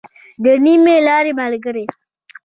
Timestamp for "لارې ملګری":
1.07-1.85